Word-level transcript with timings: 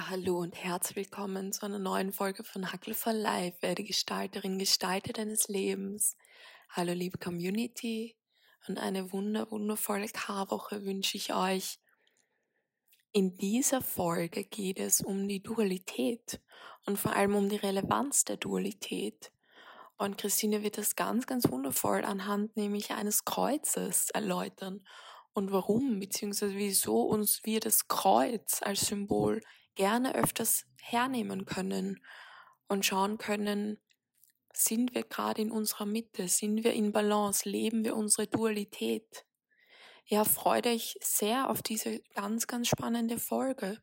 Ja, 0.00 0.08
hallo 0.08 0.38
und 0.38 0.54
herzlich 0.54 0.96
willkommen 0.96 1.52
zu 1.52 1.66
einer 1.66 1.78
neuen 1.78 2.10
Folge 2.14 2.42
von 2.42 2.72
Huckle 2.72 2.94
for 2.94 3.12
Life. 3.12 3.60
Werde 3.60 3.84
Gestalterin, 3.84 4.58
Gestalter 4.58 5.12
deines 5.12 5.48
Lebens. 5.48 6.16
Hallo 6.70 6.94
liebe 6.94 7.18
Community 7.18 8.16
und 8.66 8.78
eine 8.78 9.12
wunder, 9.12 9.50
wundervolle 9.50 10.08
Karwoche 10.08 10.86
wünsche 10.86 11.18
ich 11.18 11.34
euch. 11.34 11.80
In 13.12 13.36
dieser 13.36 13.82
Folge 13.82 14.44
geht 14.44 14.80
es 14.80 15.02
um 15.02 15.28
die 15.28 15.42
Dualität 15.42 16.40
und 16.86 16.98
vor 16.98 17.14
allem 17.14 17.34
um 17.34 17.50
die 17.50 17.56
Relevanz 17.56 18.24
der 18.24 18.38
Dualität. 18.38 19.30
Und 19.98 20.16
Christine 20.16 20.62
wird 20.62 20.78
das 20.78 20.96
ganz, 20.96 21.26
ganz 21.26 21.50
wundervoll 21.50 22.06
anhand 22.06 22.56
nämlich 22.56 22.92
eines 22.92 23.26
Kreuzes 23.26 24.08
erläutern 24.08 24.82
und 25.34 25.52
warum 25.52 25.98
bzw. 26.00 26.52
wieso 26.54 27.02
uns 27.02 27.44
wir 27.44 27.60
das 27.60 27.86
Kreuz 27.86 28.62
als 28.62 28.86
Symbol 28.86 29.42
gerne 29.80 30.14
öfters 30.14 30.66
hernehmen 30.82 31.46
können 31.46 32.04
und 32.68 32.84
schauen 32.84 33.16
können, 33.16 33.78
sind 34.52 34.94
wir 34.94 35.04
gerade 35.04 35.40
in 35.40 35.50
unserer 35.50 35.86
Mitte, 35.86 36.28
sind 36.28 36.64
wir 36.64 36.74
in 36.74 36.92
Balance, 36.92 37.48
leben 37.48 37.82
wir 37.82 37.96
unsere 37.96 38.26
Dualität. 38.26 39.24
Ja, 40.04 40.24
freut 40.24 40.66
euch 40.66 40.98
sehr 41.00 41.48
auf 41.48 41.62
diese 41.62 42.00
ganz, 42.14 42.46
ganz 42.46 42.68
spannende 42.68 43.16
Folge. 43.16 43.78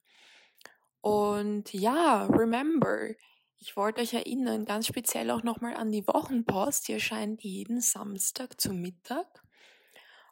Und 1.02 1.74
ja, 1.74 2.28
remember, 2.28 3.10
ich 3.58 3.76
wollte 3.76 4.02
euch 4.02 4.14
erinnern, 4.14 4.66
ganz 4.66 4.86
speziell 4.86 5.32
auch 5.32 5.42
nochmal 5.42 5.74
an 5.74 5.92
die 5.92 6.06
Wochenpost, 6.06 6.90
die 6.90 6.94
erscheint 6.94 7.42
jeden 7.42 7.82
Samstag 7.82 8.62
zu 8.62 8.72
Mittag. 8.72 9.47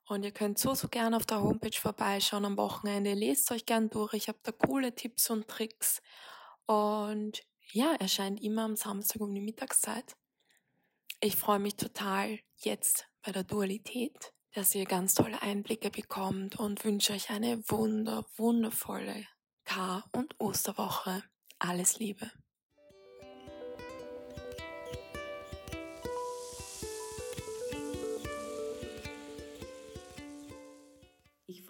Und 0.08 0.24
ihr 0.24 0.32
könnt 0.32 0.60
so, 0.60 0.76
so 0.76 0.88
gern 0.88 1.14
auf 1.14 1.26
der 1.26 1.42
Homepage 1.42 1.80
vorbeischauen 1.80 2.46
am 2.46 2.58
Wochenende. 2.58 3.14
Lest 3.14 3.52
euch 3.52 3.66
gern 3.66 3.90
durch. 3.90 4.14
Ich 4.14 4.28
habe 4.28 4.38
da 4.44 4.52
coole 4.52 4.94
Tipps 4.94 5.30
und 5.30 5.48
Tricks. 5.48 6.02
Und 6.68 7.42
ja, 7.72 7.94
erscheint 7.96 8.42
immer 8.42 8.64
am 8.64 8.76
Samstag 8.76 9.22
um 9.22 9.34
die 9.34 9.42
Mittagszeit. 9.42 10.16
Ich 11.22 11.36
freue 11.36 11.60
mich 11.60 11.76
total 11.76 12.40
jetzt 12.58 13.08
bei 13.24 13.32
der 13.32 13.44
Dualität, 13.44 14.34
dass 14.54 14.76
ihr 14.76 14.86
ganz 14.86 15.16
tolle 15.16 15.42
Einblicke 15.42 15.90
bekommt 15.90 16.60
und 16.60 16.86
wünsche 16.86 17.14
euch 17.14 17.32
eine 17.32 17.68
wunder, 17.70 18.26
wundervolle 18.36 19.26
Kar- 19.64 20.08
und 20.12 20.40
Osterwoche. 20.40 21.24
Alles 21.58 21.98
Liebe. 21.98 22.32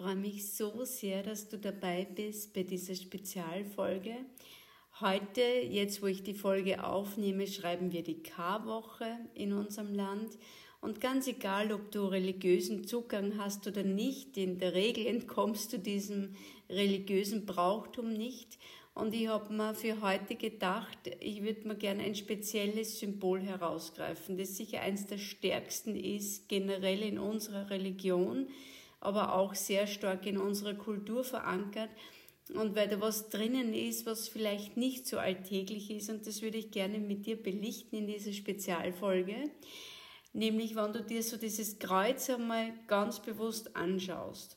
Freue 0.06 0.14
mich 0.14 0.52
so 0.52 0.84
sehr, 0.84 1.24
dass 1.24 1.48
du 1.48 1.58
dabei 1.58 2.06
bist 2.14 2.54
bei 2.54 2.62
dieser 2.62 2.94
Spezialfolge. 2.94 4.14
Heute, 5.00 5.40
jetzt 5.40 6.00
wo 6.00 6.06
ich 6.06 6.22
die 6.22 6.32
Folge 6.32 6.84
aufnehme, 6.84 7.48
schreiben 7.48 7.90
wir 7.90 8.04
die 8.04 8.22
K-Woche 8.22 9.18
in 9.34 9.52
unserem 9.52 9.92
Land. 9.92 10.38
Und 10.80 11.00
ganz 11.00 11.26
egal, 11.26 11.72
ob 11.72 11.90
du 11.90 12.06
religiösen 12.06 12.86
Zugang 12.86 13.36
hast 13.36 13.66
oder 13.66 13.82
nicht, 13.82 14.36
in 14.36 14.58
der 14.58 14.74
Regel 14.74 15.08
entkommst 15.08 15.72
du 15.72 15.80
diesem 15.80 16.36
religiösen 16.70 17.44
Brauchtum 17.44 18.12
nicht. 18.12 18.58
Und 18.94 19.12
ich 19.12 19.26
habe 19.26 19.52
mir 19.52 19.74
für 19.74 20.02
heute 20.02 20.36
gedacht, 20.36 20.98
ich 21.18 21.42
würde 21.42 21.66
mir 21.66 21.74
gerne 21.74 22.04
ein 22.04 22.14
spezielles 22.14 23.00
Symbol 23.00 23.40
herausgreifen, 23.40 24.38
das 24.38 24.56
sicher 24.56 24.82
eines 24.82 25.08
der 25.08 25.18
stärksten 25.18 25.96
ist, 25.96 26.48
generell 26.48 27.02
in 27.02 27.18
unserer 27.18 27.70
Religion 27.70 28.46
aber 29.06 29.34
auch 29.34 29.54
sehr 29.54 29.86
stark 29.86 30.26
in 30.26 30.36
unserer 30.36 30.74
Kultur 30.74 31.24
verankert. 31.24 31.90
Und 32.54 32.76
weil 32.76 32.88
da 32.88 33.00
was 33.00 33.28
drinnen 33.28 33.74
ist, 33.74 34.06
was 34.06 34.28
vielleicht 34.28 34.76
nicht 34.76 35.06
so 35.06 35.18
alltäglich 35.18 35.90
ist, 35.90 36.10
und 36.10 36.26
das 36.26 36.42
würde 36.42 36.58
ich 36.58 36.70
gerne 36.70 36.98
mit 36.98 37.26
dir 37.26 37.42
belichten 37.42 37.96
in 37.96 38.06
dieser 38.06 38.32
Spezialfolge, 38.32 39.50
nämlich 40.32 40.76
wenn 40.76 40.92
du 40.92 41.02
dir 41.02 41.22
so 41.22 41.36
dieses 41.36 41.78
Kreuz 41.78 42.30
einmal 42.30 42.72
ganz 42.86 43.20
bewusst 43.20 43.74
anschaust, 43.74 44.56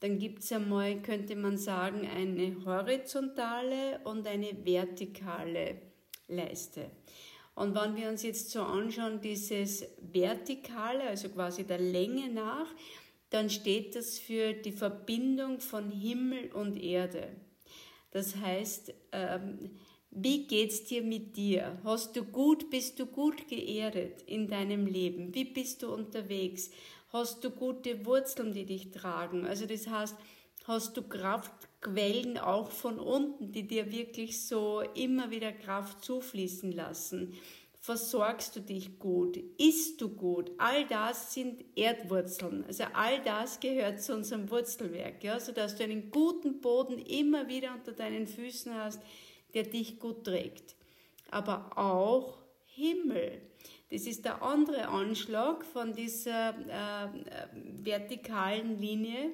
dann 0.00 0.18
gibt 0.18 0.42
es 0.42 0.52
einmal, 0.52 1.02
könnte 1.02 1.36
man 1.36 1.58
sagen, 1.58 2.06
eine 2.06 2.64
horizontale 2.64 4.00
und 4.04 4.26
eine 4.26 4.64
vertikale 4.64 5.80
Leiste. 6.28 6.90
Und 7.54 7.74
wenn 7.74 7.96
wir 7.96 8.10
uns 8.10 8.22
jetzt 8.22 8.50
so 8.50 8.60
anschauen, 8.60 9.20
dieses 9.20 9.86
Vertikale, 9.98 11.04
also 11.04 11.30
quasi 11.30 11.64
der 11.64 11.78
Länge 11.78 12.30
nach, 12.30 12.66
dann 13.30 13.50
steht 13.50 13.96
das 13.96 14.18
für 14.18 14.52
die 14.52 14.72
Verbindung 14.72 15.60
von 15.60 15.90
Himmel 15.90 16.52
und 16.52 16.76
Erde. 16.76 17.28
Das 18.10 18.36
heißt, 18.36 18.94
ähm, 19.12 19.70
wie 20.10 20.46
geht's 20.46 20.84
dir 20.84 21.02
mit 21.02 21.36
dir? 21.36 21.78
Hast 21.84 22.16
du 22.16 22.24
gut, 22.24 22.70
bist 22.70 22.98
du 22.98 23.06
gut 23.06 23.48
geerdet 23.48 24.22
in 24.22 24.48
deinem 24.48 24.86
Leben? 24.86 25.34
Wie 25.34 25.44
bist 25.44 25.82
du 25.82 25.92
unterwegs? 25.92 26.70
Hast 27.08 27.44
du 27.44 27.50
gute 27.50 28.06
Wurzeln, 28.06 28.52
die 28.52 28.64
dich 28.64 28.90
tragen? 28.92 29.46
Also 29.46 29.66
das 29.66 29.86
heißt, 29.86 30.16
hast 30.64 30.96
du 30.96 31.02
Kraftquellen 31.02 32.38
auch 32.38 32.70
von 32.70 32.98
unten, 32.98 33.52
die 33.52 33.66
dir 33.66 33.92
wirklich 33.92 34.46
so 34.46 34.80
immer 34.94 35.30
wieder 35.30 35.52
Kraft 35.52 36.04
zufließen 36.04 36.72
lassen? 36.72 37.34
Versorgst 37.86 38.56
du 38.56 38.60
dich 38.60 38.98
gut, 38.98 39.36
isst 39.58 40.00
du 40.00 40.08
gut, 40.08 40.50
all 40.58 40.84
das 40.88 41.32
sind 41.32 41.64
Erdwurzeln. 41.76 42.64
Also 42.66 42.82
all 42.92 43.22
das 43.22 43.60
gehört 43.60 44.02
zu 44.02 44.12
unserem 44.12 44.50
Wurzelwerk, 44.50 45.22
ja, 45.22 45.38
sodass 45.38 45.76
du 45.76 45.84
einen 45.84 46.10
guten 46.10 46.60
Boden 46.60 46.98
immer 46.98 47.46
wieder 47.46 47.72
unter 47.74 47.92
deinen 47.92 48.26
Füßen 48.26 48.74
hast, 48.74 49.00
der 49.54 49.62
dich 49.62 50.00
gut 50.00 50.24
trägt. 50.24 50.74
Aber 51.30 51.78
auch 51.78 52.38
Himmel. 52.64 53.40
Das 53.92 54.02
ist 54.02 54.24
der 54.24 54.42
andere 54.42 54.88
Anschlag 54.88 55.64
von 55.64 55.94
dieser 55.94 56.58
äh, 56.58 57.08
vertikalen 57.84 58.80
Linie, 58.80 59.30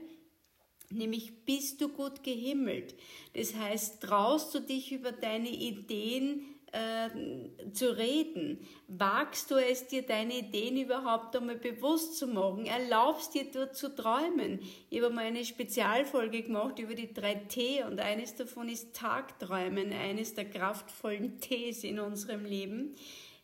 nämlich 0.91 1.47
bist 1.47 1.81
du 1.81 1.89
gut 1.89 2.23
gehimmelt. 2.23 2.95
Das 3.33 3.55
heißt, 3.55 4.03
traust 4.03 4.55
du 4.55 4.61
dich 4.61 4.93
über 4.93 5.11
deine 5.11 5.49
Ideen 5.49 6.52
äh, 6.73 7.71
zu 7.73 7.97
reden? 7.97 8.67
Wagst 8.89 9.51
du 9.51 9.57
es 9.57 9.87
dir, 9.87 10.03
deine 10.03 10.39
Ideen 10.39 10.77
überhaupt 10.77 11.37
einmal 11.37 11.57
bewusst 11.57 12.19
zu 12.19 12.27
machen? 12.27 12.67
Erlaubst 12.67 13.35
dir 13.35 13.45
dort 13.53 13.77
zu 13.77 13.95
träumen? 13.95 14.61
Ich 14.91 15.03
habe 15.03 15.13
mal 15.13 15.27
eine 15.27 15.45
Spezialfolge 15.45 16.43
gemacht 16.43 16.79
über 16.79 16.95
die 16.95 17.13
drei 17.13 17.35
T 17.35 17.85
und 17.85 18.01
eines 18.01 18.35
davon 18.35 18.69
ist 18.69 18.95
Tagträumen, 18.95 19.93
eines 19.93 20.35
der 20.35 20.47
kraftvollen 20.47 21.41
Ts 21.41 21.85
in 21.85 22.01
unserem 22.01 22.45
Leben. 22.45 22.95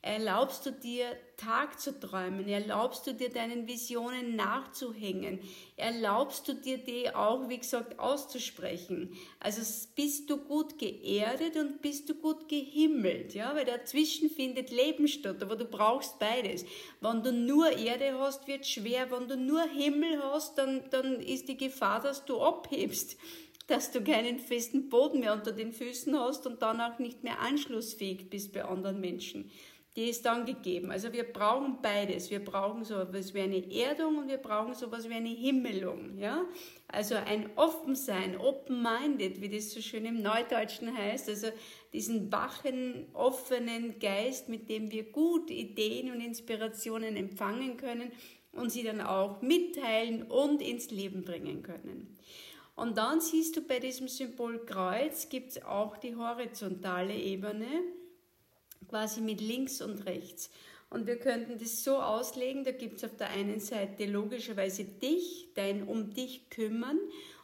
Erlaubst 0.01 0.65
du 0.65 0.71
dir, 0.71 1.07
Tag 1.37 1.81
zu 1.81 1.99
träumen? 1.99 2.49
Erlaubst 2.49 3.05
du 3.09 3.15
dir, 3.15 3.31
deinen 3.31 3.67
Visionen 3.67 4.37
nachzuhängen? 4.37 5.41
Erlaubst 5.77 6.47
du 6.47 6.55
dir, 6.55 6.79
die 6.79 7.13
auch, 7.13 7.49
wie 7.49 7.59
gesagt, 7.59 7.99
auszusprechen? 7.99 9.17
Also 9.41 9.61
bist 9.97 10.31
du 10.31 10.37
gut 10.37 10.79
geerdet 10.79 11.57
und 11.57 11.83
bist 11.83 12.09
du 12.09 12.15
gut 12.15 12.49
gehimmelt? 12.49 13.35
Ja, 13.35 13.57
weil 13.57 13.65
dazwischen 13.65 14.31
findet 14.31 14.71
Leben 14.71 15.09
statt, 15.09 15.43
aber 15.43 15.57
du 15.57 15.65
brauchst 15.65 16.21
beides. 16.21 16.65
Wenn 17.01 17.25
du 17.25 17.33
nur 17.33 17.77
Erde 17.77 18.19
hast, 18.21 18.47
wird 18.47 18.69
schwer. 18.69 19.11
Wenn 19.11 19.27
du 19.27 19.37
nur 19.37 19.63
Himmel 19.63 20.23
hast, 20.23 20.59
dann, 20.59 20.89
dann 20.91 21.21
ist 21.21 21.49
die 21.49 21.57
Gefahr, 21.57 22.01
dass 22.01 22.25
du 22.25 22.41
abhebst 22.41 23.17
dass 23.67 23.91
du 23.91 24.03
keinen 24.03 24.39
festen 24.39 24.89
Boden 24.89 25.21
mehr 25.21 25.35
unter 25.35 25.53
den 25.53 25.75
Füßen 25.75 26.19
hast 26.19 26.47
und 26.47 26.63
dann 26.63 26.81
auch 26.81 26.99
nicht 26.99 27.23
mehr 27.23 27.39
anschlussfähig 27.41 28.31
bist 28.31 28.55
bei 28.55 28.65
anderen 28.65 28.99
Menschen 28.99 29.51
die 29.99 30.11
ist 30.11 30.25
dann 30.25 30.47
gegeben. 30.47 30.93
Also 30.93 31.13
wir 31.13 31.25
brauchen 31.25 31.79
beides. 31.83 32.31
Wir 32.31 32.39
brauchen 32.39 32.85
so 32.85 33.01
etwas 33.01 33.35
wie 33.35 33.41
eine 33.41 33.69
Erdung 33.69 34.19
und 34.19 34.29
wir 34.29 34.37
brauchen 34.37 34.73
so 34.73 34.87
etwas 34.87 35.09
wie 35.09 35.15
eine 35.15 35.29
Himmelung. 35.29 36.17
Ja? 36.17 36.45
Also 36.87 37.17
ein 37.17 37.51
Offensein, 37.57 38.39
open-minded, 38.39 39.41
wie 39.41 39.49
das 39.49 39.73
so 39.73 39.81
schön 39.81 40.05
im 40.05 40.23
Neudeutschen 40.23 40.97
heißt. 40.97 41.29
Also 41.29 41.49
diesen 41.93 42.31
wachen, 42.31 43.07
offenen 43.13 43.99
Geist, 43.99 44.49
mit 44.49 44.69
dem 44.69 44.93
wir 44.93 45.03
gut 45.03 45.51
Ideen 45.51 46.13
und 46.13 46.21
Inspirationen 46.21 47.17
empfangen 47.17 47.77
können 47.77 48.13
und 48.53 48.71
sie 48.71 48.85
dann 48.85 49.01
auch 49.01 49.43
mitteilen 49.43 50.23
und 50.23 50.63
ins 50.63 50.93
Leben 50.93 51.25
bringen 51.25 51.65
können. 51.65 52.17
Und 52.77 52.97
dann 52.99 53.21
siehst 53.21 53.57
du 53.57 53.63
bei 53.63 53.81
diesem 53.81 54.07
Symbol 54.07 54.65
Kreuz 54.65 55.29
gibt 55.29 55.51
es 55.51 55.65
auch 55.65 55.97
die 55.97 56.15
horizontale 56.15 57.17
Ebene 57.17 57.67
quasi 58.89 59.21
mit 59.21 59.41
links 59.41 59.81
und 59.81 60.07
rechts. 60.07 60.51
Und 60.91 61.07
wir 61.07 61.19
könnten 61.19 61.59
das 61.59 61.85
so 61.85 61.99
auslegen, 61.99 62.65
da 62.65 62.71
gibt 62.71 62.97
es 62.97 63.05
auf 63.05 63.17
der 63.17 63.31
einen 63.31 63.61
Seite 63.61 64.07
logischerweise 64.07 64.85
dich, 64.85 65.49
dein 65.55 65.83
um 65.83 66.15
dich 66.15 66.49
kümmern 66.49 66.99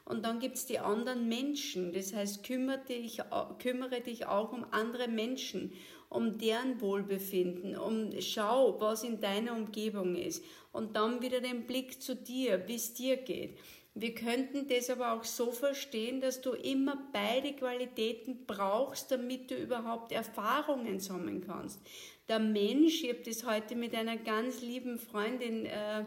und 0.04 0.24
dann 0.24 0.38
gibt 0.38 0.56
es 0.56 0.66
die 0.66 0.78
anderen 0.78 1.28
Menschen. 1.28 1.92
Das 1.92 2.14
heißt, 2.14 2.44
kümmere 2.44 2.84
dich, 2.84 3.20
kümmere 3.58 4.00
dich 4.00 4.26
auch 4.26 4.52
um 4.52 4.66
andere 4.70 5.08
Menschen, 5.08 5.72
um 6.10 6.38
deren 6.38 6.80
Wohlbefinden, 6.80 7.76
um 7.76 8.10
schau, 8.20 8.80
was 8.80 9.02
in 9.02 9.20
deiner 9.20 9.52
Umgebung 9.52 10.14
ist. 10.14 10.44
Und 10.72 10.96
dann 10.96 11.22
wieder 11.22 11.40
den 11.40 11.66
Blick 11.66 12.02
zu 12.02 12.16
dir, 12.16 12.68
wie 12.68 12.74
es 12.74 12.92
dir 12.94 13.16
geht. 13.16 13.58
Wir 13.94 14.14
könnten 14.14 14.66
das 14.66 14.90
aber 14.90 15.12
auch 15.12 15.24
so 15.24 15.52
verstehen, 15.52 16.20
dass 16.20 16.40
du 16.40 16.50
immer 16.50 16.98
beide 17.12 17.52
Qualitäten 17.52 18.44
brauchst, 18.46 19.10
damit 19.10 19.50
du 19.50 19.54
überhaupt 19.54 20.10
Erfahrungen 20.10 20.98
sammeln 20.98 21.44
kannst. 21.46 21.80
Der 22.28 22.40
Mensch, 22.40 23.04
ich 23.04 23.10
habe 23.10 23.22
das 23.24 23.46
heute 23.46 23.76
mit 23.76 23.94
einer 23.94 24.16
ganz 24.16 24.62
lieben 24.62 24.98
Freundin 24.98 25.66
äh, 25.66 26.04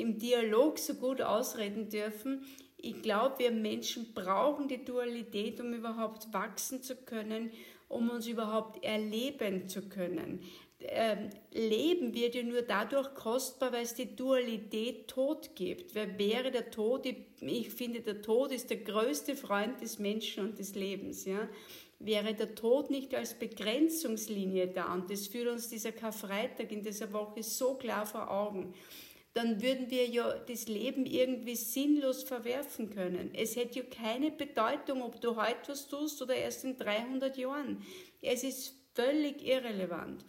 im 0.00 0.18
Dialog 0.18 0.78
so 0.78 0.94
gut 0.94 1.22
ausreden 1.22 1.88
dürfen, 1.88 2.44
ich 2.80 3.02
glaube, 3.02 3.40
wir 3.40 3.50
Menschen 3.50 4.12
brauchen 4.14 4.68
die 4.68 4.84
Dualität, 4.84 5.60
um 5.60 5.72
überhaupt 5.74 6.32
wachsen 6.32 6.80
zu 6.80 6.94
können, 6.94 7.50
um 7.88 8.08
uns 8.08 8.28
überhaupt 8.28 8.84
erleben 8.84 9.68
zu 9.68 9.88
können. 9.88 10.44
Ähm, 10.80 11.30
Leben 11.52 12.14
wird 12.14 12.36
ja 12.36 12.42
nur 12.44 12.62
dadurch 12.62 13.12
kostbar, 13.14 13.72
weil 13.72 13.82
es 13.82 13.94
die 13.94 14.14
Dualität 14.14 15.08
Tod 15.08 15.56
gibt. 15.56 15.94
Wer 15.94 16.18
wäre 16.18 16.52
der 16.52 16.70
Tod? 16.70 17.04
Ich, 17.04 17.16
ich, 17.40 17.70
finde, 17.70 18.00
der 18.00 18.22
Tod 18.22 18.52
ist 18.52 18.70
der 18.70 18.76
größte 18.78 19.34
Freund 19.34 19.80
des 19.80 19.98
Menschen 19.98 20.44
und 20.44 20.58
des 20.58 20.76
Lebens. 20.76 21.24
Ja? 21.24 21.48
Wäre 21.98 22.32
der 22.32 22.54
Tod 22.54 22.90
nicht 22.90 23.12
als 23.12 23.34
Begrenzungslinie 23.34 24.68
da, 24.68 24.94
und 24.94 25.10
das 25.10 25.26
führt 25.26 25.48
uns 25.48 25.68
dieser 25.68 25.90
Karfreitag 25.90 26.70
in 26.70 26.82
dieser 26.82 27.12
Woche 27.12 27.42
so 27.42 27.74
klar 27.74 28.06
vor 28.06 28.30
Augen, 28.30 28.72
dann 29.34 29.60
würden 29.60 29.90
wir 29.90 30.06
ja 30.06 30.32
das 30.32 30.68
Leben 30.68 31.06
irgendwie 31.06 31.56
sinnlos 31.56 32.22
verwerfen 32.22 32.90
können. 32.90 33.30
Es 33.34 33.56
hätte 33.56 33.80
ja 33.80 33.84
keine 33.84 34.30
Bedeutung, 34.30 35.02
ob 35.02 35.20
du 35.20 35.36
heute 35.36 35.68
was 35.68 35.88
tust 35.88 36.22
oder 36.22 36.34
erst 36.34 36.64
in 36.64 36.76
300 36.76 37.36
Jahren. 37.36 37.84
Es 38.22 38.42
ist 38.42 38.74
völlig 38.94 39.46
irrelevant. 39.46 40.24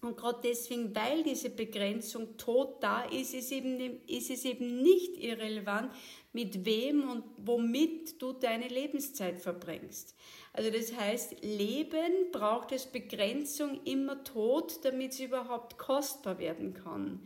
Und 0.00 0.16
gerade 0.16 0.40
deswegen, 0.44 0.94
weil 0.94 1.22
diese 1.22 1.50
Begrenzung 1.50 2.36
tot 2.36 2.82
da 2.82 3.02
ist, 3.04 3.34
ist, 3.34 3.50
eben, 3.50 4.00
ist 4.06 4.30
es 4.30 4.44
eben 4.44 4.80
nicht 4.82 5.16
irrelevant, 5.16 5.90
mit 6.32 6.64
wem 6.64 7.08
und 7.08 7.24
womit 7.38 8.20
du 8.22 8.32
deine 8.32 8.68
Lebenszeit 8.68 9.40
verbringst. 9.40 10.14
Also 10.52 10.70
das 10.70 10.94
heißt, 10.96 11.42
Leben 11.42 12.30
braucht 12.32 12.72
es 12.72 12.86
Begrenzung 12.86 13.80
immer 13.84 14.22
tot, 14.24 14.80
damit 14.84 15.12
es 15.12 15.20
überhaupt 15.20 15.78
kostbar 15.78 16.38
werden 16.38 16.74
kann. 16.74 17.22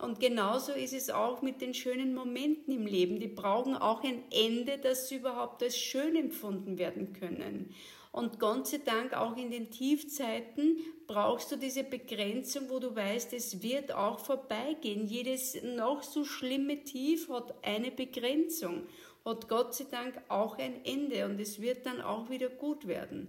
Und 0.00 0.18
genauso 0.18 0.72
ist 0.72 0.94
es 0.94 1.10
auch 1.10 1.42
mit 1.42 1.60
den 1.60 1.74
schönen 1.74 2.14
Momenten 2.14 2.72
im 2.74 2.86
Leben. 2.86 3.20
Die 3.20 3.28
brauchen 3.28 3.74
auch 3.74 4.02
ein 4.02 4.22
Ende, 4.30 4.78
dass 4.78 5.08
sie 5.08 5.16
überhaupt 5.16 5.62
als 5.62 5.76
schön 5.78 6.16
empfunden 6.16 6.78
werden 6.78 7.12
können. 7.12 7.74
Und 8.12 8.40
Gott 8.40 8.66
sei 8.66 8.78
Dank 8.78 9.12
auch 9.14 9.36
in 9.36 9.50
den 9.50 9.70
Tiefzeiten 9.70 10.78
brauchst 11.06 11.52
du 11.52 11.56
diese 11.56 11.84
Begrenzung, 11.84 12.68
wo 12.68 12.80
du 12.80 12.94
weißt, 12.94 13.32
es 13.34 13.62
wird 13.62 13.92
auch 13.92 14.18
vorbeigehen. 14.18 15.06
Jedes 15.06 15.62
noch 15.62 16.02
so 16.02 16.24
schlimme 16.24 16.82
Tief 16.82 17.28
hat 17.28 17.54
eine 17.62 17.92
Begrenzung, 17.92 18.86
hat 19.24 19.48
Gott 19.48 19.74
sei 19.74 19.86
Dank 19.90 20.20
auch 20.28 20.58
ein 20.58 20.84
Ende 20.84 21.24
und 21.26 21.40
es 21.40 21.60
wird 21.60 21.86
dann 21.86 22.00
auch 22.00 22.30
wieder 22.30 22.48
gut 22.48 22.88
werden. 22.88 23.28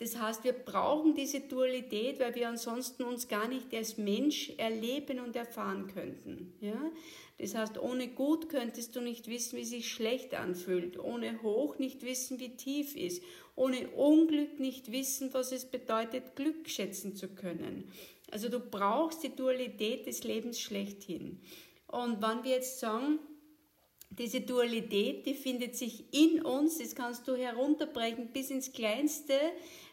Das 0.00 0.18
heißt, 0.18 0.44
wir 0.44 0.54
brauchen 0.54 1.14
diese 1.14 1.40
Dualität, 1.40 2.20
weil 2.20 2.34
wir 2.34 2.48
ansonsten 2.48 3.02
uns 3.02 3.28
gar 3.28 3.46
nicht 3.48 3.72
als 3.74 3.98
Mensch 3.98 4.50
erleben 4.56 5.20
und 5.20 5.36
erfahren 5.36 5.88
könnten. 5.88 6.54
Ja? 6.62 6.90
Das 7.36 7.54
heißt, 7.54 7.78
ohne 7.78 8.08
gut 8.08 8.48
könntest 8.48 8.96
du 8.96 9.02
nicht 9.02 9.28
wissen, 9.28 9.58
wie 9.58 9.64
sich 9.64 9.92
schlecht 9.92 10.34
anfühlt, 10.34 10.98
ohne 10.98 11.42
hoch 11.42 11.78
nicht 11.78 12.02
wissen, 12.02 12.40
wie 12.40 12.56
tief 12.56 12.96
ist, 12.96 13.22
ohne 13.56 13.88
Unglück 13.90 14.58
nicht 14.58 14.90
wissen, 14.90 15.34
was 15.34 15.52
es 15.52 15.66
bedeutet, 15.66 16.34
Glück 16.34 16.70
schätzen 16.70 17.14
zu 17.14 17.28
können. 17.28 17.92
Also 18.30 18.48
du 18.48 18.58
brauchst 18.58 19.22
die 19.22 19.36
Dualität 19.36 20.06
des 20.06 20.24
Lebens 20.24 20.60
schlechthin. 20.60 21.42
Und 21.88 22.22
wenn 22.22 22.42
wir 22.42 22.52
jetzt 22.52 22.80
sagen, 22.80 23.18
diese 24.10 24.40
Dualität, 24.40 25.24
die 25.26 25.34
findet 25.34 25.76
sich 25.76 26.04
in 26.12 26.42
uns, 26.42 26.78
das 26.78 26.94
kannst 26.94 27.28
du 27.28 27.36
herunterbrechen 27.36 28.28
bis 28.32 28.50
ins 28.50 28.72
Kleinste, 28.72 29.34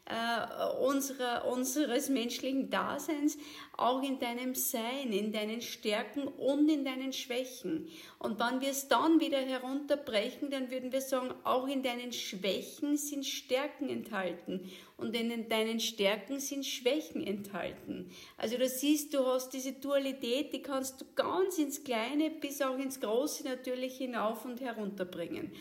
äh, 0.10 0.78
unserer, 0.80 1.46
unseres 1.48 2.08
menschlichen 2.08 2.70
Daseins, 2.70 3.38
auch 3.76 4.02
in 4.02 4.20
deinem 4.20 4.56
Sein, 4.56 5.12
in 5.12 5.32
deinen 5.32 5.62
Stärken 5.62 6.28
und 6.28 6.70
in 6.70 6.86
deinen 6.86 7.12
Schwächen. 7.12 7.90
Und 8.18 8.40
wenn 8.40 8.62
wir 8.62 8.70
es 8.70 8.88
dann 8.88 9.20
wieder 9.20 9.40
herunterbrechen, 9.40 10.50
dann 10.50 10.72
würden 10.72 10.92
wir 10.92 11.02
sagen, 11.02 11.34
auch 11.44 11.68
in 11.68 11.84
deinen 11.84 12.14
Schwächen 12.14 12.96
sind 12.96 13.26
Stärken 13.26 13.90
enthalten 13.90 14.72
und 14.96 15.14
in 15.14 15.50
deinen 15.50 15.80
Stärken 15.80 16.40
sind 16.40 16.66
Schwächen 16.66 17.26
enthalten. 17.26 18.10
Also 18.38 18.58
du 18.58 18.68
siehst, 18.68 19.14
du 19.14 19.26
hast 19.26 19.50
diese 19.50 19.74
Dualität, 19.74 20.54
die 20.54 20.62
kannst 20.62 21.02
du 21.02 21.06
ganz 21.16 21.58
ins 21.58 21.84
Kleine 21.84 22.32
bis 22.32 22.62
auch 22.62 22.80
ins 22.80 23.00
Große 23.00 23.44
natürlich 23.44 23.98
hinauf 23.98 24.46
und 24.46 24.62
herunterbringen 24.62 25.52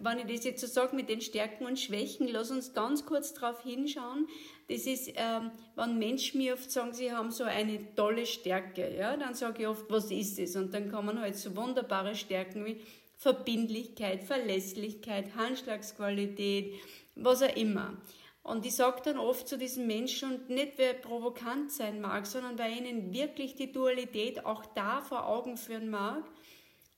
wenn 0.00 0.18
ich 0.18 0.36
das 0.36 0.44
jetzt 0.44 0.60
so 0.60 0.66
sage 0.66 0.96
mit 0.96 1.08
den 1.08 1.20
Stärken 1.20 1.66
und 1.66 1.78
Schwächen, 1.78 2.28
lass 2.28 2.50
uns 2.50 2.74
ganz 2.74 3.04
kurz 3.04 3.34
darauf 3.34 3.62
hinschauen. 3.62 4.26
Das 4.68 4.86
ist, 4.86 5.12
ähm, 5.16 5.50
wenn 5.76 5.98
Menschen 5.98 6.40
mir 6.40 6.54
oft 6.54 6.70
sagen, 6.70 6.92
sie 6.92 7.12
haben 7.12 7.30
so 7.30 7.44
eine 7.44 7.94
tolle 7.94 8.26
Stärke, 8.26 8.94
ja, 8.96 9.16
dann 9.16 9.34
sage 9.34 9.62
ich 9.62 9.68
oft, 9.68 9.90
was 9.90 10.10
ist 10.10 10.38
es? 10.38 10.56
Und 10.56 10.72
dann 10.72 10.90
man 10.90 11.20
halt 11.20 11.36
so 11.36 11.54
wunderbare 11.56 12.14
Stärken 12.14 12.64
wie 12.64 12.80
Verbindlichkeit, 13.18 14.22
Verlässlichkeit, 14.24 15.36
Handschlagsqualität, 15.36 16.74
was 17.14 17.42
auch 17.42 17.54
immer. 17.56 17.96
Und 18.42 18.66
ich 18.66 18.74
sage 18.74 19.02
dann 19.04 19.18
oft 19.18 19.46
zu 19.46 19.56
diesen 19.56 19.86
Menschen, 19.86 20.32
und 20.32 20.50
nicht 20.50 20.72
wer 20.76 20.94
provokant 20.94 21.70
sein 21.70 22.00
mag, 22.00 22.26
sondern 22.26 22.58
weil 22.58 22.76
ihnen 22.76 23.12
wirklich 23.12 23.54
die 23.54 23.70
Dualität 23.70 24.44
auch 24.44 24.66
da 24.74 25.00
vor 25.00 25.28
Augen 25.28 25.56
führen 25.56 25.90
mag. 25.90 26.24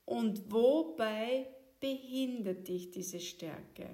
Und 0.06 0.50
wobei 0.50 1.46
behindert 1.84 2.66
dich 2.66 2.90
diese 2.90 3.20
Stärke? 3.20 3.90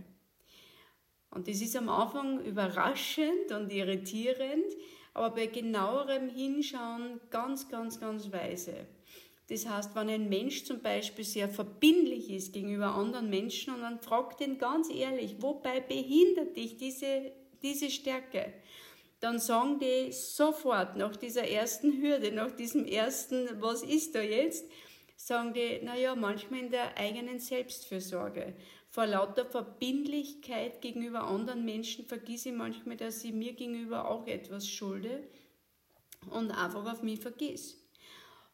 Und 1.30 1.48
das 1.48 1.60
ist 1.60 1.74
am 1.74 1.88
Anfang 1.88 2.44
überraschend 2.44 3.50
und 3.50 3.72
irritierend, 3.72 4.76
aber 5.12 5.34
bei 5.34 5.46
genauerem 5.46 6.28
Hinschauen 6.28 7.20
ganz, 7.30 7.68
ganz, 7.68 7.98
ganz 7.98 8.30
weise. 8.30 8.86
Das 9.48 9.68
heißt, 9.68 9.96
wenn 9.96 10.08
ein 10.08 10.28
Mensch 10.28 10.62
zum 10.62 10.80
Beispiel 10.80 11.24
sehr 11.24 11.48
verbindlich 11.48 12.30
ist 12.30 12.52
gegenüber 12.52 12.94
anderen 12.94 13.28
Menschen 13.28 13.74
und 13.74 13.80
man 13.80 13.98
fragt 13.98 14.40
ihn 14.40 14.58
ganz 14.58 14.88
ehrlich, 14.88 15.34
wobei 15.40 15.80
behindert 15.80 16.56
dich 16.56 16.76
diese, 16.76 17.32
diese 17.60 17.90
Stärke? 17.90 18.52
Dann 19.18 19.40
sagen 19.40 19.80
die 19.80 20.12
sofort 20.12 20.96
nach 20.96 21.16
dieser 21.16 21.48
ersten 21.48 22.00
Hürde, 22.00 22.30
nach 22.30 22.52
diesem 22.52 22.86
ersten, 22.86 23.48
was 23.60 23.82
ist 23.82 24.14
da 24.14 24.20
jetzt, 24.20 24.64
sagen 25.26 25.52
die, 25.52 25.80
naja, 25.82 26.14
manchmal 26.14 26.60
in 26.60 26.70
der 26.70 26.96
eigenen 26.96 27.38
Selbstfürsorge. 27.38 28.54
Vor 28.88 29.06
lauter 29.06 29.44
Verbindlichkeit 29.44 30.80
gegenüber 30.80 31.24
anderen 31.24 31.64
Menschen 31.64 32.06
vergieße 32.06 32.48
ich 32.48 32.54
manchmal, 32.54 32.96
dass 32.96 33.22
ich 33.22 33.32
mir 33.32 33.52
gegenüber 33.52 34.10
auch 34.10 34.26
etwas 34.26 34.66
schulde 34.66 35.22
und 36.30 36.50
einfach 36.50 36.90
auf 36.90 37.02
mich 37.02 37.20
vergiss. 37.20 37.76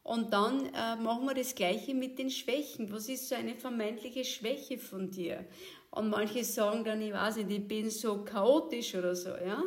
Und 0.03 0.31
dann 0.31 0.67
äh, 0.73 0.95
machen 0.97 1.25
wir 1.25 1.33
das 1.33 1.55
Gleiche 1.55 1.93
mit 1.93 2.19
den 2.19 2.29
Schwächen. 2.29 2.91
Was 2.91 3.09
ist 3.09 3.27
so 3.29 3.35
eine 3.35 3.55
vermeintliche 3.55 4.23
Schwäche 4.23 4.77
von 4.77 5.09
dir? 5.09 5.45
Und 5.89 6.09
manche 6.09 6.43
sagen 6.43 6.83
dann, 6.83 7.01
ich 7.01 7.13
weiß 7.13 7.37
nicht, 7.37 7.49
ich 7.49 7.67
bin 7.67 7.89
so 7.89 8.23
chaotisch 8.23 8.93
oder 8.95 9.15
so, 9.15 9.29
ja. 9.29 9.63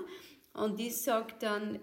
Und 0.53 0.81
ich 0.81 0.97
sage 0.97 1.35
dann, 1.41 1.79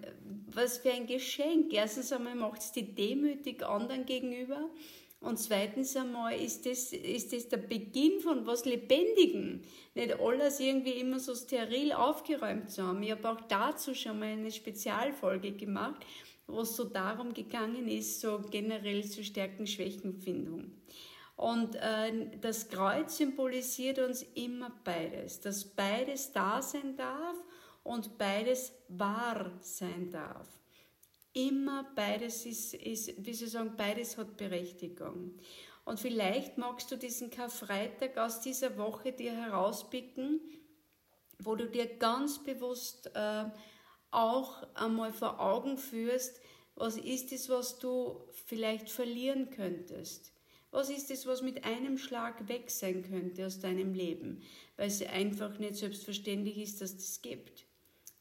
was 0.47 0.77
für 0.77 0.91
ein 0.91 1.07
Geschenk. 1.07 1.73
Erstens 1.73 2.11
einmal 2.11 2.35
macht 2.35 2.61
es 2.61 2.71
die 2.71 2.93
demütig 2.95 3.65
anderen 3.65 4.05
gegenüber. 4.05 4.69
Und 5.19 5.37
zweitens 5.37 5.95
einmal 5.95 6.39
ist 6.39 6.65
das, 6.65 6.93
ist 6.93 7.33
das 7.33 7.49
der 7.49 7.57
Beginn 7.57 8.19
von 8.19 8.45
was 8.45 8.65
Lebendigem. 8.65 9.61
Nicht 9.95 10.19
alles 10.19 10.59
irgendwie 10.59 10.91
immer 10.91 11.19
so 11.19 11.33
steril 11.33 11.91
aufgeräumt 11.91 12.69
zu 12.69 12.83
haben. 12.83 13.01
Ich 13.01 13.11
habe 13.11 13.29
auch 13.29 13.41
dazu 13.41 13.95
schon 13.95 14.19
mal 14.19 14.27
eine 14.27 14.51
Spezialfolge 14.51 15.53
gemacht, 15.53 16.05
wo 16.45 16.61
es 16.61 16.75
so 16.75 16.83
darum 16.83 17.33
gegangen 17.33 17.87
ist, 17.87 18.21
so 18.21 18.41
generell 18.51 19.03
zu 19.05 19.23
Stärken-Schwächenfindung. 19.23 20.71
Und 21.35 21.75
äh, 21.75 22.37
das 22.39 22.69
Kreuz 22.69 23.17
symbolisiert 23.17 23.99
uns 23.99 24.23
immer 24.35 24.71
beides, 24.83 25.39
dass 25.39 25.65
beides 25.65 26.31
da 26.31 26.61
sein 26.61 26.95
darf 26.95 27.35
und 27.83 28.17
beides 28.17 28.71
wahr 28.87 29.51
sein 29.61 30.09
darf 30.11 30.56
immer 31.37 31.85
beides 31.95 32.45
ist, 32.45 32.73
ist, 32.73 33.25
wie 33.25 33.33
Sie 33.33 33.47
sagen, 33.47 33.75
beides 33.77 34.17
hat 34.17 34.37
Berechtigung. 34.37 35.39
Und 35.85 35.99
vielleicht 35.99 36.57
magst 36.57 36.91
du 36.91 36.97
diesen 36.97 37.29
Karfreitag 37.29 38.17
aus 38.17 38.41
dieser 38.41 38.77
Woche 38.77 39.11
dir 39.11 39.33
herauspicken, 39.33 40.41
wo 41.39 41.55
du 41.55 41.67
dir 41.69 41.85
ganz 41.97 42.43
bewusst 42.43 43.11
äh, 43.13 43.45
auch 44.09 44.63
einmal 44.73 45.13
vor 45.13 45.39
Augen 45.39 45.77
führst, 45.77 46.41
was 46.75 46.97
ist 46.97 47.31
es, 47.31 47.49
was 47.49 47.79
du 47.79 48.19
vielleicht 48.45 48.89
verlieren 48.89 49.49
könntest? 49.51 50.33
Was 50.71 50.89
ist 50.89 51.09
es, 51.11 51.25
was 51.25 51.41
mit 51.41 51.63
einem 51.63 51.97
Schlag 51.97 52.47
weg 52.47 52.69
sein 52.69 53.03
könnte 53.03 53.45
aus 53.45 53.59
deinem 53.59 53.93
Leben, 53.93 54.41
weil 54.75 54.87
es 54.87 55.01
einfach 55.01 55.57
nicht 55.59 55.75
selbstverständlich 55.75 56.57
ist, 56.57 56.81
dass 56.81 56.91
es 56.91 56.97
das 56.97 57.21
gibt? 57.21 57.66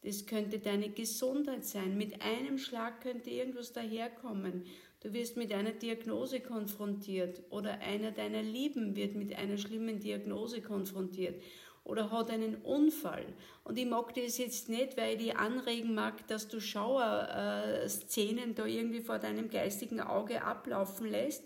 Das 0.07 0.25
könnte 0.25 0.61
deine 0.61 0.91
Gesundheit 0.91 1.65
sein. 1.65 1.99
Mit 1.99 2.23
einem 2.23 2.59
Schlag 2.59 3.01
könnte 3.01 3.29
irgendwas 3.29 3.73
daherkommen. 3.73 4.65
Du 5.01 5.13
wirst 5.13 5.37
mit 5.37 5.53
einer 5.53 5.73
Diagnose 5.73 6.39
konfrontiert 6.39 7.43
oder 7.51 7.81
einer 7.81 8.13
deiner 8.13 8.41
Lieben 8.41 8.95
wird 8.95 9.17
mit 9.17 9.37
einer 9.37 9.59
schlimmen 9.59 9.99
Diagnose 9.99 10.63
konfrontiert 10.63 11.43
oder 11.83 12.13
hat 12.13 12.31
einen 12.31 12.55
Unfall. 12.55 13.25
Und 13.65 13.79
ich 13.79 13.87
mag 13.87 14.15
das 14.15 14.39
jetzt 14.39 14.69
nicht, 14.69 14.97
weil 14.97 15.17
ich 15.17 15.25
die 15.25 15.35
anregen 15.35 15.93
mag, 15.93 16.25
dass 16.29 16.47
du 16.47 16.61
Schauerszenen 16.61 18.55
da 18.55 18.65
irgendwie 18.65 19.01
vor 19.01 19.19
deinem 19.19 19.51
geistigen 19.51 19.99
Auge 19.99 20.45
ablaufen 20.45 21.11
lässt, 21.11 21.43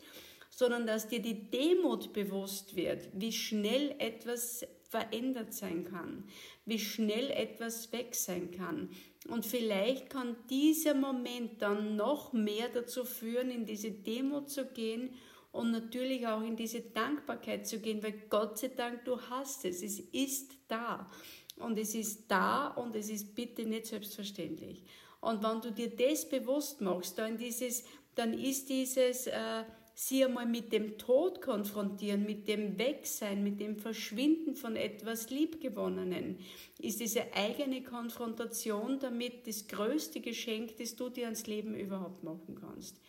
sondern 0.50 0.86
dass 0.86 1.08
dir 1.08 1.22
die 1.22 1.50
Demut 1.50 2.12
bewusst 2.12 2.76
wird, 2.76 3.08
wie 3.14 3.32
schnell 3.32 3.94
etwas 3.98 4.66
verändert 4.90 5.54
sein 5.54 5.84
kann, 5.84 6.24
wie 6.66 6.80
schnell 6.80 7.30
etwas 7.30 7.92
weg 7.92 8.16
sein 8.16 8.50
kann. 8.50 8.90
Und 9.28 9.46
vielleicht 9.46 10.10
kann 10.10 10.36
dieser 10.50 10.94
Moment 10.94 11.62
dann 11.62 11.94
noch 11.94 12.32
mehr 12.32 12.68
dazu 12.68 13.04
führen, 13.04 13.50
in 13.50 13.64
diese 13.64 13.92
Demut 13.92 14.50
zu 14.50 14.66
gehen 14.66 15.14
und 15.52 15.70
natürlich 15.70 16.26
auch 16.26 16.42
in 16.42 16.56
diese 16.56 16.80
Dankbarkeit 16.80 17.68
zu 17.68 17.78
gehen, 17.78 18.02
weil 18.02 18.14
Gott 18.28 18.58
sei 18.58 18.68
Dank 18.68 19.04
du 19.04 19.20
hast 19.20 19.64
es, 19.64 19.80
es 19.82 20.00
ist 20.00 20.56
da. 20.66 21.08
Und 21.56 21.78
es 21.78 21.94
ist 21.94 22.28
da 22.28 22.68
und 22.68 22.96
es 22.96 23.10
ist 23.10 23.34
bitte 23.34 23.64
nicht 23.66 23.86
selbstverständlich. 23.86 24.82
Und 25.20 25.42
wenn 25.42 25.60
du 25.60 25.70
dir 25.70 25.94
das 25.94 26.28
bewusst 26.28 26.80
machst, 26.80 27.18
dann, 27.18 27.36
dieses, 27.36 27.84
dann 28.14 28.32
ist 28.32 28.68
dieses, 28.70 29.26
äh, 29.26 29.64
sie 29.94 30.24
einmal 30.24 30.46
mit 30.46 30.72
dem 30.72 30.98
Tod 30.98 31.42
konfrontieren, 31.42 32.24
mit 32.24 32.48
dem 32.48 32.78
Wegsein, 32.78 33.42
mit 33.42 33.60
dem 33.60 33.76
Verschwinden 33.76 34.54
von 34.54 34.76
etwas 34.76 35.30
Liebgewonnenen, 35.30 36.38
ist 36.78 37.00
diese 37.00 37.32
eigene 37.34 37.82
Konfrontation 37.82 38.98
damit 38.98 39.46
das 39.46 39.68
größte 39.68 40.20
Geschenk, 40.20 40.76
das 40.78 40.96
du 40.96 41.08
dir 41.08 41.24
ans 41.24 41.46
Leben 41.46 41.74
überhaupt 41.74 42.24
machen 42.24 42.56
kannst. 42.60 43.00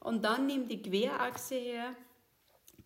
Und 0.00 0.24
dann 0.24 0.46
nimm 0.46 0.68
die 0.68 0.82
Querachse 0.82 1.56
her, 1.56 1.94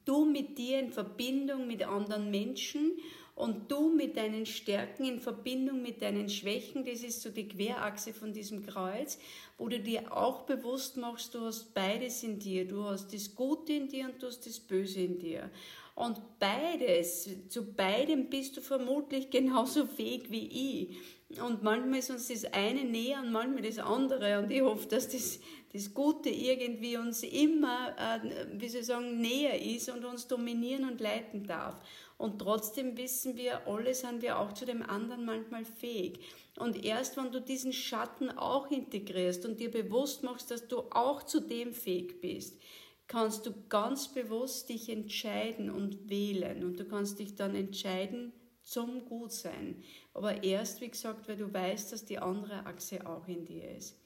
du 0.05 0.25
mit 0.25 0.59
dir 0.59 0.81
in 0.81 0.91
Verbindung 0.91 1.67
mit 1.67 1.83
anderen 1.83 2.31
Menschen 2.31 2.93
und 3.35 3.73
du 3.73 3.89
mit 3.89 4.17
deinen 4.17 4.45
Stärken 4.45 5.05
in 5.05 5.19
Verbindung 5.19 5.81
mit 5.81 6.03
deinen 6.03 6.29
Schwächen, 6.29 6.85
das 6.85 7.03
ist 7.03 7.23
so 7.23 7.31
die 7.31 7.49
Querachse 7.49 8.13
von 8.13 8.33
diesem 8.33 8.65
Kreuz, 8.65 9.19
wo 9.57 9.69
du 9.69 9.81
dir 9.81 10.15
auch 10.15 10.43
bewusst 10.43 10.97
machst, 10.99 11.35
du 11.35 11.41
hast 11.41 11.73
beides 11.73 12.23
in 12.23 12.39
dir. 12.39 12.67
Du 12.69 12.85
hast 12.85 13.13
das 13.15 13.35
Gute 13.35 13.73
in 13.73 13.89
dir 13.89 14.07
und 14.07 14.23
du 14.23 14.27
hast 14.27 14.47
das 14.47 14.61
Böse 14.61 15.01
in 15.01 15.19
dir. 15.19 15.51
Und 15.95 16.21
beides, 16.39 17.29
zu 17.49 17.73
beidem 17.73 18.29
bist 18.29 18.57
du 18.57 18.61
vermutlich 18.61 19.31
genauso 19.31 19.87
fähig 19.87 20.31
wie 20.31 20.91
ich. 20.91 21.41
Und 21.41 21.63
manchmal 21.63 22.01
ist 22.01 22.11
uns 22.11 22.29
das 22.29 22.45
eine 22.53 22.85
näher 22.85 23.21
und 23.21 23.33
manchmal 23.33 23.63
das 23.63 23.79
andere. 23.79 24.39
Und 24.41 24.51
ich 24.51 24.61
hoffe, 24.61 24.87
dass 24.89 25.09
das, 25.09 25.41
das 25.73 25.95
Gute 25.95 26.29
irgendwie 26.29 26.99
uns 26.99 27.23
immer, 27.23 27.97
äh, 27.99 28.47
wie 28.53 28.69
soll 28.69 28.81
ich 28.81 28.87
sagen, 28.87 29.21
näher 29.21 29.61
ist 29.61 29.89
und 29.89 30.05
uns 30.05 30.27
dominieren 30.27 30.85
und 30.85 31.01
leiten 31.01 31.47
darf. 31.47 31.81
Und 32.23 32.39
trotzdem 32.39 32.97
wissen 32.97 33.37
wir, 33.37 33.67
alle 33.67 33.95
sind 33.95 34.23
wir 34.23 34.39
auch 34.39 34.53
zu 34.53 34.65
dem 34.65 34.81
anderen 34.85 35.25
manchmal 35.25 35.65
fähig. 35.65 36.21
Und 36.57 36.85
erst 36.85 37.17
wenn 37.17 37.33
du 37.33 37.41
diesen 37.41 37.73
Schatten 37.73 38.31
auch 38.31 38.71
integrierst 38.71 39.45
und 39.45 39.59
dir 39.59 39.73
bewusst 39.73 40.23
machst, 40.23 40.53
dass 40.53 40.69
du 40.69 40.85
auch 40.93 41.25
zu 41.25 41.41
dem 41.41 41.73
fähig 41.73 42.21
bist, 42.21 42.63
kannst 43.09 43.45
du 43.45 43.53
ganz 43.69 44.07
bewusst 44.07 44.69
dich 44.69 44.89
entscheiden 44.89 45.69
und 45.69 46.09
wählen. 46.09 46.63
Und 46.63 46.79
du 46.79 46.85
kannst 46.85 47.19
dich 47.19 47.35
dann 47.35 47.57
entscheiden 47.57 48.33
zum 48.63 49.05
Gutsein. 49.05 49.83
Aber 50.15 50.45
erst, 50.45 50.81
wie 50.81 50.91
gesagt, 50.91 51.27
weil 51.27 51.39
du 51.39 51.53
weißt, 51.53 51.93
dass 51.93 52.05
die 52.05 52.19
andere 52.19 52.67
Achse 52.67 53.05
auch 53.05 53.27
in 53.27 53.45
dir 53.47 53.69
ist. 53.77 53.97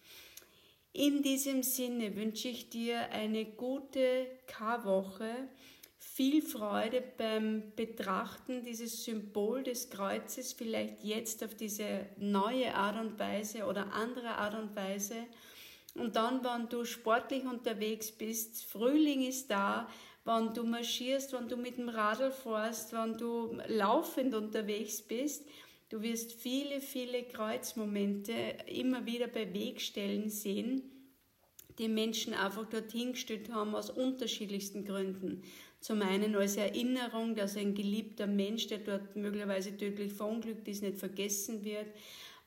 In 0.94 1.22
diesem 1.22 1.62
Sinne 1.62 2.16
wünsche 2.16 2.48
ich 2.48 2.70
dir 2.70 3.10
eine 3.10 3.44
gute 3.44 4.26
Karwoche 4.46 5.50
viel 5.98 6.42
Freude 6.42 7.02
beim 7.16 7.72
Betrachten 7.74 8.62
dieses 8.62 9.04
Symbol 9.04 9.62
des 9.62 9.90
Kreuzes, 9.90 10.52
vielleicht 10.52 11.02
jetzt 11.02 11.44
auf 11.44 11.54
diese 11.54 12.06
neue 12.16 12.74
Art 12.74 13.00
und 13.00 13.18
Weise 13.18 13.64
oder 13.64 13.92
andere 13.92 14.36
Art 14.36 14.54
und 14.54 14.74
Weise. 14.76 15.16
Und 15.94 16.16
dann, 16.16 16.44
wenn 16.44 16.68
du 16.68 16.84
sportlich 16.84 17.44
unterwegs 17.44 18.12
bist, 18.12 18.64
Frühling 18.66 19.22
ist 19.22 19.50
da, 19.50 19.88
wenn 20.24 20.52
du 20.52 20.64
marschierst, 20.64 21.32
wenn 21.32 21.48
du 21.48 21.56
mit 21.56 21.78
dem 21.78 21.88
Radl 21.88 22.32
fährst, 22.32 22.92
wenn 22.92 23.16
du 23.16 23.58
laufend 23.68 24.34
unterwegs 24.34 25.00
bist, 25.00 25.46
du 25.88 26.02
wirst 26.02 26.32
viele, 26.32 26.80
viele 26.80 27.22
Kreuzmomente 27.22 28.32
immer 28.66 29.06
wieder 29.06 29.28
bei 29.28 29.54
Wegstellen 29.54 30.28
sehen, 30.28 30.82
die 31.78 31.88
Menschen 31.88 32.34
einfach 32.34 32.66
dorthin 32.66 33.12
gestellt 33.12 33.52
haben 33.52 33.74
aus 33.74 33.90
unterschiedlichsten 33.90 34.84
Gründen. 34.84 35.42
Zum 35.86 36.02
einen 36.02 36.34
als 36.34 36.56
Erinnerung, 36.56 37.36
dass 37.36 37.56
ein 37.56 37.72
geliebter 37.72 38.26
Mensch, 38.26 38.66
der 38.66 38.78
dort 38.78 39.14
möglicherweise 39.14 39.76
tödlich 39.76 40.12
verunglückt 40.12 40.66
ist, 40.66 40.82
nicht 40.82 40.98
vergessen 40.98 41.64
wird. 41.64 41.86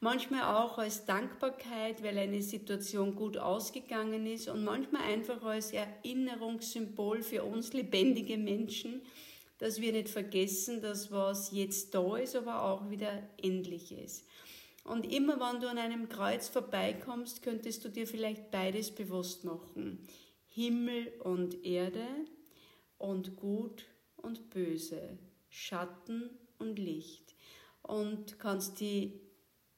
Manchmal 0.01 0.57
auch 0.57 0.77
als 0.77 1.05
Dankbarkeit, 1.05 2.03
weil 2.03 2.17
eine 2.17 2.41
Situation 2.41 3.15
gut 3.15 3.37
ausgegangen 3.37 4.25
ist 4.25 4.49
und 4.49 4.65
manchmal 4.65 5.03
einfach 5.03 5.41
als 5.41 5.71
Erinnerungssymbol 5.71 7.21
für 7.21 7.45
uns 7.45 7.71
lebendige 7.71 8.37
Menschen, 8.37 9.03
dass 9.57 9.79
wir 9.79 9.93
nicht 9.93 10.09
vergessen, 10.09 10.81
dass 10.81 11.09
was 11.09 11.53
jetzt 11.53 11.95
da 11.95 12.17
ist, 12.17 12.35
aber 12.35 12.63
auch 12.63 12.89
wieder 12.89 13.23
endlich 13.41 13.93
ist. 13.93 14.27
Und 14.83 15.09
immer 15.09 15.39
wenn 15.39 15.61
du 15.61 15.69
an 15.69 15.77
einem 15.77 16.09
Kreuz 16.09 16.49
vorbeikommst, 16.49 17.41
könntest 17.41 17.85
du 17.85 17.89
dir 17.89 18.05
vielleicht 18.05 18.51
beides 18.51 18.91
bewusst 18.91 19.45
machen. 19.45 20.05
Himmel 20.49 21.13
und 21.23 21.63
Erde, 21.65 22.05
und 22.99 23.35
Gut 23.35 23.85
und 24.17 24.51
Böse, 24.51 25.17
Schatten 25.49 26.29
und 26.59 26.77
Licht. 26.77 27.35
Und 27.81 28.37
kannst 28.37 28.79
die 28.79 29.19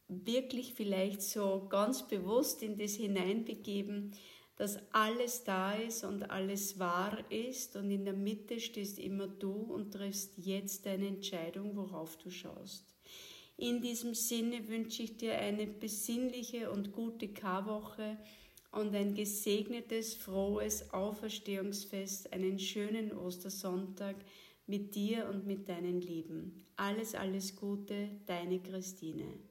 wirklich 0.09 0.73
vielleicht 0.73 1.21
so 1.21 1.67
ganz 1.69 2.07
bewusst 2.07 2.61
in 2.63 2.77
das 2.77 2.95
hineinbegeben, 2.95 4.11
dass 4.57 4.77
alles 4.91 5.43
da 5.43 5.73
ist 5.73 6.03
und 6.03 6.29
alles 6.29 6.77
wahr 6.77 7.23
ist 7.31 7.75
und 7.77 7.89
in 7.89 8.03
der 8.03 8.13
Mitte 8.13 8.59
stehst 8.59 8.99
immer 8.99 9.27
du 9.27 9.53
und 9.53 9.91
triffst 9.91 10.33
jetzt 10.37 10.85
deine 10.85 11.07
Entscheidung, 11.07 11.75
worauf 11.75 12.17
du 12.17 12.29
schaust. 12.29 12.85
In 13.57 13.81
diesem 13.81 14.13
Sinne 14.13 14.67
wünsche 14.67 15.03
ich 15.03 15.17
dir 15.17 15.37
eine 15.37 15.67
besinnliche 15.67 16.69
und 16.71 16.91
gute 16.91 17.29
Karwoche 17.29 18.17
und 18.71 18.95
ein 18.95 19.13
gesegnetes, 19.13 20.15
frohes 20.15 20.93
Auferstehungsfest, 20.93 22.31
einen 22.31 22.57
schönen 22.57 23.11
Ostersonntag 23.11 24.15
mit 24.65 24.95
dir 24.95 25.27
und 25.27 25.45
mit 25.45 25.67
deinen 25.67 25.99
Lieben. 25.99 26.65
Alles, 26.77 27.15
alles 27.15 27.55
Gute, 27.55 28.09
deine 28.25 28.59
Christine. 28.59 29.50